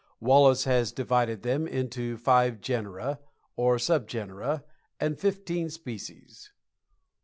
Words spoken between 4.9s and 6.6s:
and fifteen species.